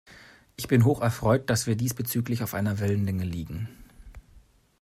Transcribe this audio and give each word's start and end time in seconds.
Ich 0.57 0.67
bin 0.67 0.83
hocherfreut, 0.83 1.47
dass 1.47 1.67
wir 1.67 1.75
diesbezüglich 1.75 2.41
auf 2.41 2.55
einer 2.55 2.79
Wellenlänge 2.79 3.23
liegen. 3.23 3.69